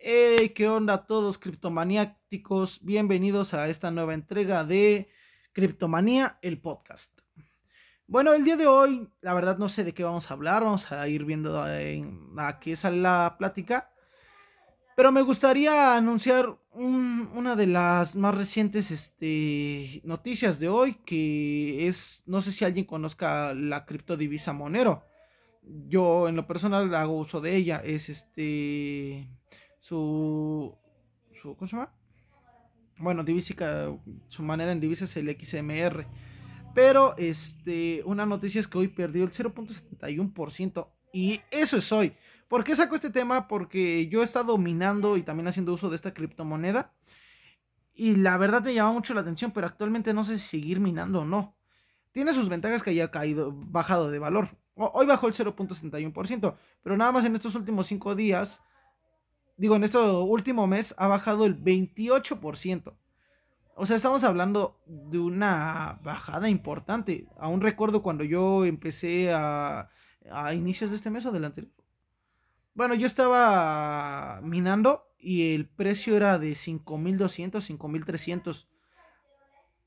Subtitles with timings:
[0.00, 2.78] Hey, ¿qué onda a todos criptomaniáticos?
[2.84, 5.10] Bienvenidos a esta nueva entrega de
[5.52, 7.18] Criptomanía, el podcast.
[8.06, 10.92] Bueno, el día de hoy, la verdad no sé de qué vamos a hablar, vamos
[10.92, 13.90] a ir viendo a qué sale la plática.
[14.94, 22.22] Pero me gustaría anunciar una de las más recientes este, noticias de hoy, que es,
[22.26, 25.04] no sé si alguien conozca la criptodivisa Monero.
[25.88, 29.28] Yo en lo personal hago uso de ella, es este
[29.88, 30.76] su,
[31.30, 31.92] su ¿cómo se llama?
[32.98, 33.54] Bueno, divisa,
[34.28, 36.06] su manera en divisa es el XMR.
[36.74, 42.12] Pero este, una noticia es que hoy perdió el 0.71% y eso es hoy.
[42.48, 43.48] ¿Por qué saco este tema?
[43.48, 46.92] Porque yo he estado minando y también haciendo uso de esta criptomoneda.
[47.94, 51.20] Y la verdad me llama mucho la atención, pero actualmente no sé si seguir minando
[51.20, 51.56] o no.
[52.12, 54.58] Tiene sus ventajas que haya caído, bajado de valor.
[54.74, 58.62] Hoy bajó el 0.61%, pero nada más en estos últimos 5 días
[59.58, 62.96] digo, en este último mes ha bajado el 28%.
[63.74, 67.28] O sea, estamos hablando de una bajada importante.
[67.36, 69.90] Aún recuerdo cuando yo empecé a,
[70.30, 71.72] a inicios de este mes o del anterior.
[72.74, 78.68] Bueno, yo estaba minando y el precio era de 5200, 5300.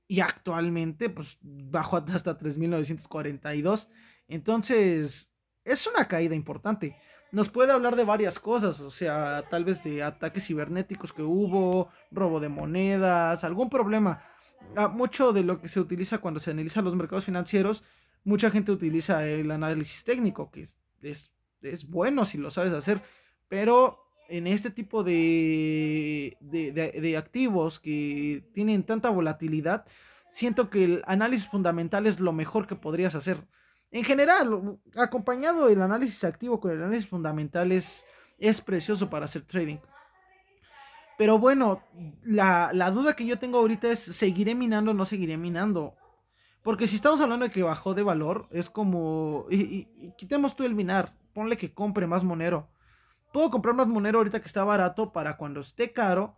[0.08, 3.90] Y actualmente, pues bajó hasta 3942.
[4.28, 5.34] Entonces,
[5.64, 6.98] es una caída importante
[7.32, 11.90] nos puede hablar de varias cosas, o sea, tal vez de ataques cibernéticos que hubo,
[12.12, 14.24] robo de monedas, algún problema.
[14.76, 17.84] Ah, mucho de lo que se utiliza cuando se analizan los mercados financieros,
[18.24, 20.68] mucha gente utiliza el análisis técnico, que
[21.02, 23.02] es, es, bueno si lo sabes hacer,
[23.48, 29.86] pero en este tipo de, de, de activos que tienen tanta volatilidad,
[30.30, 33.46] siento que el análisis fundamental es lo mejor que podrías hacer.
[33.92, 38.06] En general, acompañado el análisis activo con el análisis fundamental es,
[38.66, 39.78] precioso para hacer trading.
[41.18, 41.84] Pero bueno,
[42.24, 45.96] la, duda que yo tengo ahorita es, ¿seguiré minando o no seguiré minando?
[46.64, 49.46] Porque si estamos hablando de que bajó de valor, es como...
[49.50, 49.86] Y,
[50.18, 52.70] quitemos tú el minar, ponle que compre más monero.
[53.34, 56.38] Puedo comprar más monero ahorita que está barato para cuando esté caro,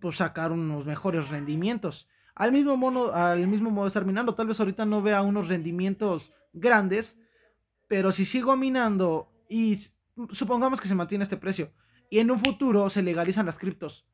[0.00, 2.08] pues sacar unos mejores rendimientos.
[2.40, 5.48] Al mismo, modo, al mismo modo de estar minando, tal vez ahorita no vea unos
[5.48, 7.18] rendimientos grandes,
[7.86, 9.76] pero si sigo minando y
[10.30, 11.70] supongamos que se mantiene este precio
[12.08, 14.06] y en un futuro se legalizan las criptos,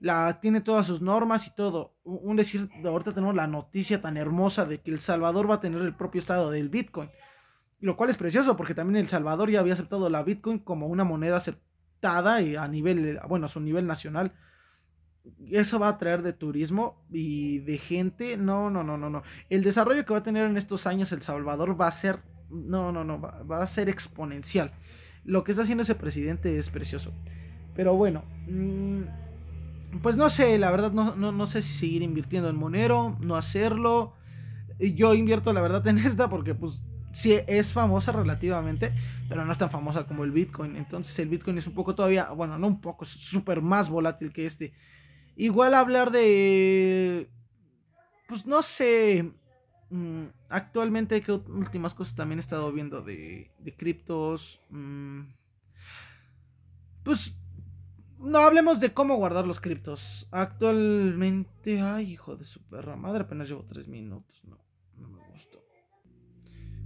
[0.00, 1.94] la, tiene todas sus normas y todo.
[2.04, 5.82] Un decir, ahorita tenemos la noticia tan hermosa de que El Salvador va a tener
[5.82, 7.10] el propio estado del Bitcoin.
[7.80, 11.04] Lo cual es precioso porque también El Salvador ya había aceptado la Bitcoin como una
[11.04, 14.32] moneda aceptada y a nivel, bueno, a su nivel nacional.
[15.50, 18.36] Eso va a traer de turismo y de gente.
[18.36, 19.22] No, no, no, no, no.
[19.48, 22.20] El desarrollo que va a tener en estos años El Salvador va a ser.
[22.50, 23.20] No, no, no.
[23.20, 24.72] Va, a ser exponencial.
[25.24, 27.12] Lo que está haciendo ese presidente es precioso.
[27.74, 28.24] Pero bueno.
[28.48, 29.02] Mm,
[30.02, 34.14] pues no sé, la verdad no, no, sé si seguir invirtiendo en Monero, no hacerlo.
[34.78, 36.82] Yo invierto la verdad en esta porque pues
[37.12, 38.92] sí es famosa relativamente,
[39.28, 40.76] pero no es tan famosa como el Bitcoin.
[40.76, 44.32] Entonces el Bitcoin es un poco todavía, bueno, no un poco, es súper más volátil
[44.32, 44.72] que este.
[45.36, 47.28] Igual hablar de...
[48.28, 49.32] Pues no sé.
[49.90, 54.60] Mm, actualmente, ¿qué últimas cosas también he estado viendo de, de criptos?
[54.70, 55.22] Mm,
[57.02, 57.36] pues
[58.18, 60.28] no hablemos de cómo guardar los criptos.
[60.30, 64.42] Actualmente, ay, hijo de su perra madre, apenas llevo tres minutos.
[64.44, 64.58] No,
[64.96, 65.62] no me gustó.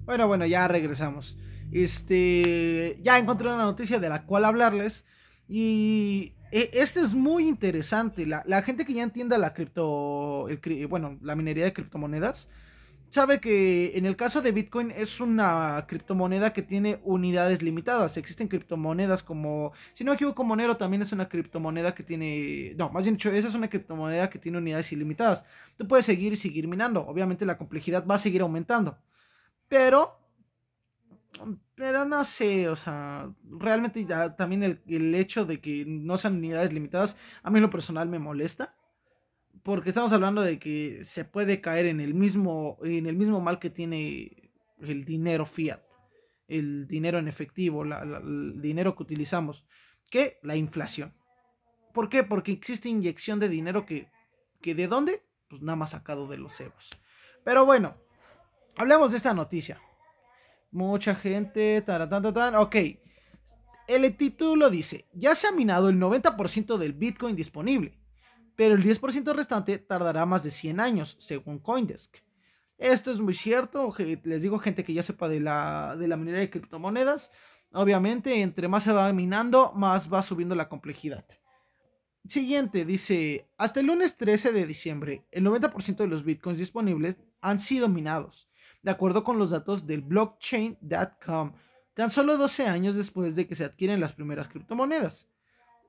[0.04, 1.38] Bueno, bueno, ya regresamos.
[1.70, 5.06] Este, ya encontré una noticia de la cual hablarles.
[5.48, 8.26] Y e, este es muy interesante.
[8.26, 10.48] La, gente que ya entienda la cripto,
[10.88, 12.48] bueno, la minería de criptomonedas,
[13.10, 18.16] sabe que en el caso de Bitcoin es una criptomoneda que tiene unidades limitadas.
[18.16, 22.90] Existen criptomonedas como, si no me equivoco, Monero también es una criptomoneda que tiene, no,
[22.90, 25.44] más bien dicho, esa es una criptomoneda que tiene unidades ilimitadas.
[25.76, 27.06] Tú puedes seguir y seguir minando.
[27.06, 28.98] Obviamente la complejidad va a seguir aumentando.
[29.68, 30.17] Pero
[31.74, 36.72] pero no sé, o sea, realmente ya también el, hecho de que no sean unidades
[36.72, 38.74] limitadas, a mí lo personal me molesta.
[39.62, 43.58] Porque estamos hablando de que se puede caer en el mismo, en el mismo mal
[43.58, 45.82] que tiene el dinero fiat,
[46.46, 49.66] el dinero en efectivo, el dinero que utilizamos,
[50.10, 51.12] que la inflación.
[51.92, 52.22] ¿Por qué?
[52.22, 54.08] Porque existe inyección de dinero que,
[54.62, 55.22] que ¿de dónde?
[55.48, 56.90] Pues nada más sacado de los cebos.
[57.44, 57.96] Pero bueno,
[58.76, 59.80] hablemos de esta noticia.
[60.70, 61.80] Mucha gente.
[61.82, 62.76] Taratán, ok.
[63.86, 67.98] El título dice: Ya se ha minado el 90% del Bitcoin disponible,
[68.54, 72.18] pero el 10% restante tardará más de 100 años, según Coindesk.
[72.76, 73.92] Esto es muy cierto.
[74.24, 77.32] Les digo, gente que ya sepa de la, de la minería de criptomonedas.
[77.72, 81.24] Obviamente, entre más se va minando, más va subiendo la complejidad.
[82.26, 87.58] Siguiente, dice, hasta el lunes 13 de diciembre, el 90% de los bitcoins disponibles han
[87.58, 88.47] sido minados,
[88.82, 91.52] de acuerdo con los datos del blockchain.com,
[91.94, 95.28] tan solo 12 años después de que se adquieren las primeras criptomonedas.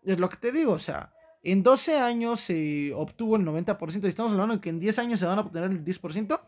[0.03, 1.13] Es lo que te digo, o sea,
[1.43, 5.19] en 12 años se obtuvo el 90%, y estamos hablando de que en 10 años
[5.19, 6.41] se van a obtener el 10%.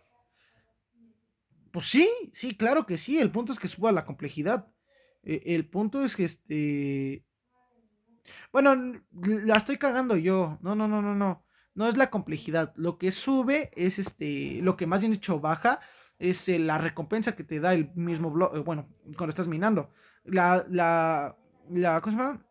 [1.72, 4.68] Pues sí, sí, claro que sí, el punto es que suba la complejidad.
[5.24, 7.26] E, el punto es que este
[8.52, 8.76] bueno,
[9.12, 10.58] la estoy cagando yo.
[10.62, 11.46] No, no, no, no, no.
[11.74, 12.74] No es la complejidad.
[12.76, 14.60] Lo que sube es este.
[14.62, 15.80] Lo que más bien dicho baja
[16.22, 18.56] es eh, la recompensa que te da el mismo blog.
[18.56, 18.88] Eh, bueno,
[19.18, 19.90] cuando estás minando.
[20.24, 20.66] La.
[20.70, 21.36] La.
[21.70, 22.00] La.
[22.02, 22.46] ¿Cómo se llama?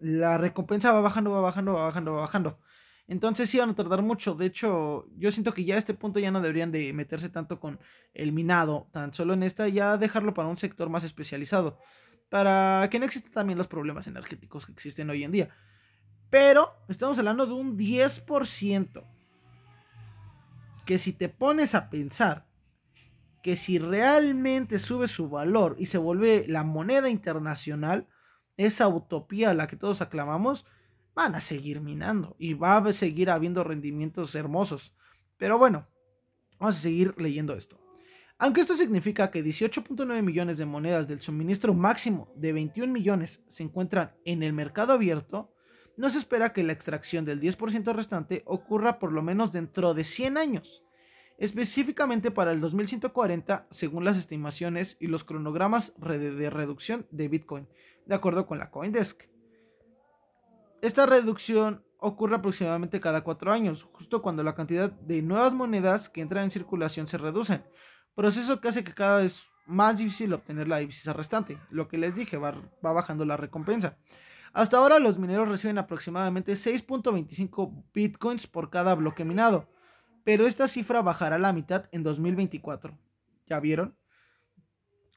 [0.00, 2.58] La recompensa va bajando, va bajando, va bajando, va bajando.
[3.06, 4.34] Entonces sí van a tardar mucho.
[4.34, 7.60] De hecho, yo siento que ya a este punto ya no deberían de meterse tanto
[7.60, 7.78] con
[8.12, 8.88] el minado.
[8.92, 11.78] Tan solo en esta, ya dejarlo para un sector más especializado
[12.28, 15.48] para que no existan también los problemas energéticos que existen hoy en día.
[16.30, 19.04] Pero estamos hablando de un 10%.
[20.84, 22.47] Que si te pones a pensar
[23.48, 28.06] que si realmente sube su valor y se vuelve la moneda internacional,
[28.58, 30.66] esa utopía a la que todos aclamamos,
[31.14, 34.94] van a seguir minando y va a seguir habiendo rendimientos hermosos.
[35.38, 35.88] Pero bueno,
[36.58, 37.80] vamos a seguir leyendo esto.
[38.36, 43.62] Aunque esto significa que 18.9 millones de monedas del suministro máximo de 21 millones se
[43.62, 45.54] encuentran en el mercado abierto,
[45.96, 50.04] no se espera que la extracción del 10% restante ocurra por lo menos dentro de
[50.04, 50.84] 100 años,
[51.38, 57.68] específicamente para el 2140 según las estimaciones y los cronogramas de reducción de Bitcoin,
[58.06, 59.24] de acuerdo con la Coindesk.
[60.82, 66.20] Esta reducción ocurre aproximadamente cada 4 años, justo cuando la cantidad de nuevas monedas que
[66.20, 67.64] entran en circulación se reducen,
[68.14, 71.58] proceso que hace que cada vez más difícil obtener la divisa restante.
[71.70, 73.98] Lo que les dije, va, bajando la recompensa.
[74.52, 79.68] Hasta ahora los mineros reciben aproximadamente 6.25 bitcoins por cada bloque minado,
[80.28, 82.94] pero esta cifra bajará a la mitad en 2024.
[83.46, 83.96] ¿Ya vieron?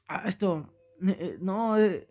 [0.07, 0.73] Ah, esto,
[1.05, 2.07] eh, no, eh,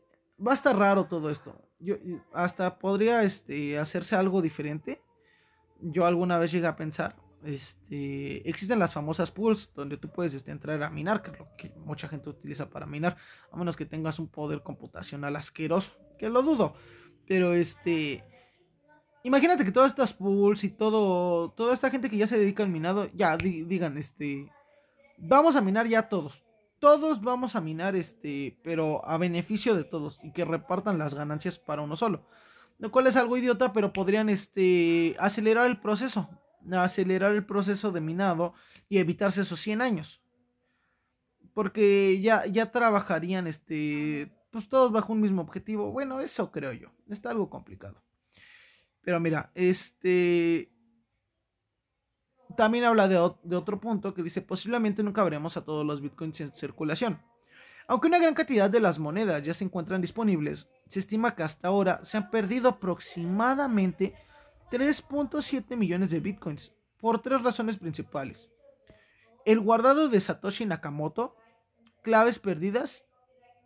[0.47, 1.58] va a estar raro todo esto.
[1.79, 1.94] Yo,
[2.35, 5.00] hasta podría este, hacerse algo diferente.
[5.81, 10.53] Yo alguna vez llegué a pensar, este, existen las famosas pools donde tú puedes este,
[10.53, 13.17] entrar a minar, que es lo que mucha gente utiliza para minar,
[13.50, 16.75] a menos que tengas un poder computacional asqueroso, que lo dudo.
[17.26, 18.23] Pero este,
[19.22, 22.69] imagínate que todas estas pools y todo, toda esta gente que ya se dedica al
[22.69, 24.50] minado, ya digan, este,
[25.19, 26.44] vamos a minar ya todos.
[26.78, 31.58] Todos vamos a minar, este, pero a beneficio de todos y que repartan las ganancias
[31.58, 32.26] para uno solo.
[32.78, 36.28] Lo cual es algo idiota, pero podrían, este, acelerar el proceso
[36.72, 38.55] acelerar el proceso de minado
[38.88, 40.22] y evitarse esos 100 años.
[41.55, 45.90] Porque ya, ya trabajarían este, pues todos bajo un mismo objetivo.
[45.90, 46.88] Bueno, eso creo yo.
[47.08, 48.02] Está algo complicado.
[49.02, 50.73] Pero mira, este...
[52.56, 53.14] También habla de,
[53.44, 57.23] de otro punto que dice, posiblemente nunca veremos a todos los bitcoins en circulación.
[57.87, 61.69] Aunque una gran cantidad de las monedas ya se encuentran disponibles, se estima que hasta
[61.69, 64.14] ahora se han perdido aproximadamente
[64.70, 68.50] 3.7 millones de bitcoins por tres razones principales.
[69.44, 71.37] El guardado de Satoshi Nakamoto,
[72.03, 73.06] claves perdidas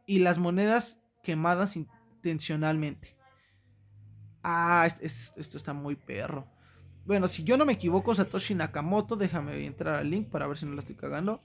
[0.07, 3.17] y las monedas quemadas intencionalmente.
[4.45, 6.47] Ah, esto está muy perro.
[7.07, 10.67] Bueno, si yo no me equivoco, Satoshi Nakamoto, déjame entrar al link para ver si
[10.67, 11.41] no la estoy cagando.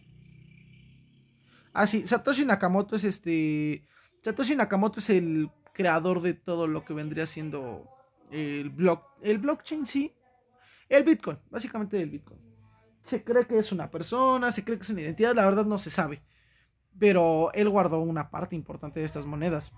[1.74, 3.86] Ah, sí, Satoshi Nakamoto es este.
[4.22, 7.90] Satoshi Nakamoto es el creador de todo lo que vendría siendo
[8.32, 10.14] el, block, el blockchain sí,
[10.90, 12.42] el Bitcoin, básicamente el Bitcoin.
[13.04, 15.78] Se cree que es una persona, se cree que es una identidad, la verdad no
[15.78, 16.22] se sabe.
[17.00, 19.72] Pero él guardó una parte importante de estas monedas.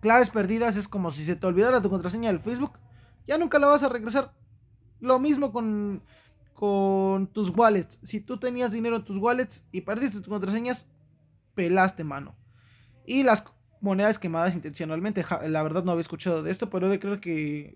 [0.00, 2.78] Claves perdidas es como si se te olvidara tu contraseña del Facebook,
[3.26, 4.32] ya nunca la vas a regresar.
[5.00, 6.02] Lo mismo con,
[6.54, 7.98] con tus wallets.
[8.02, 10.88] Si tú tenías dinero en tus wallets y perdiste tus contraseñas,
[11.54, 12.36] pelaste mano.
[13.04, 13.44] Y las
[13.80, 15.24] monedas quemadas intencionalmente.
[15.48, 17.74] la verdad no había escuchado de esto, pero de creer que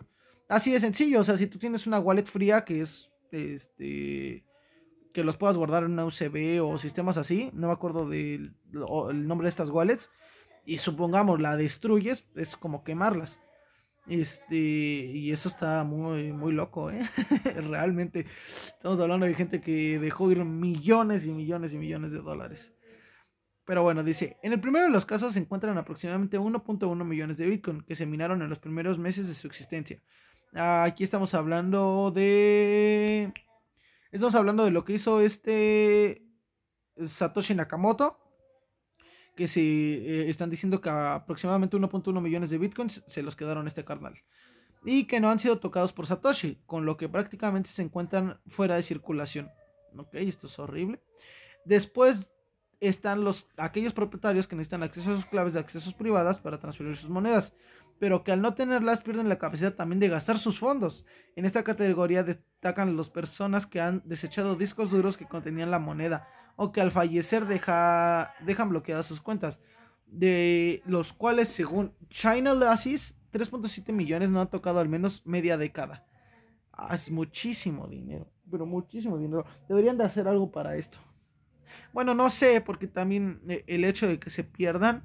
[0.49, 1.21] así de sencillo.
[1.21, 4.45] O sea, si tú tienes una wallet fría que es este
[5.13, 9.45] que los puedas guardar en una USB o sistemas así, no me acuerdo del nombre
[9.45, 10.11] de estas wallets,
[10.65, 13.41] y supongamos la destruyes, es como quemarlas.
[14.09, 17.03] Este, y eso está muy, muy loco, ¿eh?
[17.69, 22.73] Realmente, estamos hablando de gente que dejó ir millones y millones y millones de dólares.
[23.65, 27.47] Pero bueno, dice, en el primero de los casos se encuentran aproximadamente 1.1 millones de
[27.47, 30.03] Bitcoin que se minaron en los primeros meses de su existencia.
[30.53, 33.33] Aquí estamos hablando de...
[34.11, 36.27] Estamos hablando de lo que hizo este
[36.99, 38.19] Satoshi Nakamoto.
[39.35, 43.85] Que se eh, están diciendo que aproximadamente 1.1 millones de bitcoins se los quedaron este
[43.85, 44.15] carnal.
[44.85, 48.75] y que no han sido tocados por Satoshi, con lo que prácticamente se encuentran fuera
[48.75, 49.49] de circulación.
[49.97, 51.01] Ok, esto es horrible.
[51.65, 52.33] Después
[52.83, 56.97] están los, aquellos propietarios que necesitan acceso a sus claves de accesos privadas para transferir
[56.97, 57.55] sus monedas,
[58.01, 61.07] pero que al no tenerlas pierden la capacidad también de gastar sus fondos.
[61.37, 66.27] En esta categoría destacan las personas que han desechado discos duros que contenían la moneda
[66.57, 69.61] o que al fallecer deja, dejan bloqueadas sus cuentas,
[70.07, 76.05] de los cuales según China Lasis 3.7 millones no han tocado al menos media década.
[76.73, 79.45] Ah, es muchísimo dinero, pero muchísimo dinero.
[79.69, 80.99] Deberían de hacer algo para esto.
[81.93, 85.05] Bueno, no sé, porque también eh, el hecho de que se pierdan,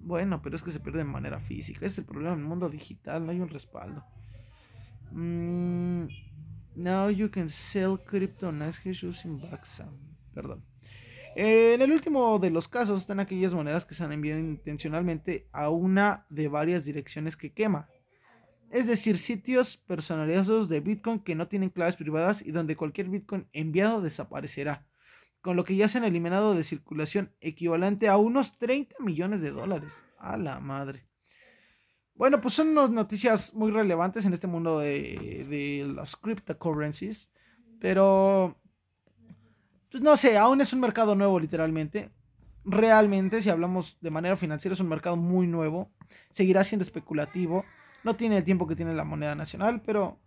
[0.00, 1.86] bueno, pero es que se pierden de manera física.
[1.86, 4.04] es el problema en el mundo digital, no hay un respaldo.
[5.12, 6.06] Mm,
[6.74, 9.90] now you can sell crypto nice using Baxa.
[10.34, 10.64] Perdón.
[11.34, 15.48] Eh, en el último de los casos están aquellas monedas que se han enviado intencionalmente
[15.52, 17.90] a una de varias direcciones que quema.
[18.70, 23.48] Es decir, sitios personalizados de Bitcoin que no tienen claves privadas y donde cualquier Bitcoin
[23.52, 24.86] enviado desaparecerá
[25.46, 29.52] con lo que ya se han eliminado de circulación, equivalente a unos 30 millones de
[29.52, 30.04] dólares.
[30.18, 31.06] A la madre.
[32.16, 37.30] Bueno, pues son unas noticias muy relevantes en este mundo de, de las cryptocurrencies.
[37.78, 38.60] Pero,
[39.88, 42.10] pues no sé, aún es un mercado nuevo literalmente.
[42.64, 45.92] Realmente, si hablamos de manera financiera, es un mercado muy nuevo.
[46.30, 47.64] Seguirá siendo especulativo.
[48.02, 50.18] No tiene el tiempo que tiene la moneda nacional, pero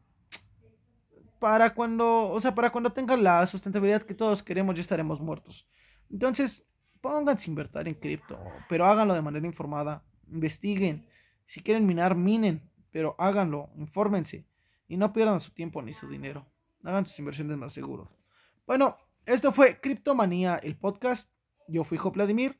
[1.39, 5.67] para cuando, o sea, para cuando tengan la sustentabilidad que todos queremos, ya estaremos muertos.
[6.11, 6.67] Entonces,
[7.01, 11.07] pónganse a invertir en cripto, pero háganlo de manera informada, investiguen.
[11.45, 14.45] Si quieren minar, minen, pero háganlo, infórmense
[14.87, 16.45] y no pierdan su tiempo ni su dinero.
[16.83, 18.09] Hagan sus inversiones más seguros.
[18.65, 21.31] Bueno, esto fue Criptomanía, el podcast.
[21.67, 22.59] Yo fui Jo Vladimir.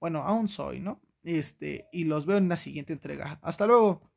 [0.00, 1.02] Bueno, aún soy, ¿no?
[1.24, 3.40] Este, y los veo en la siguiente entrega.
[3.42, 4.13] Hasta luego.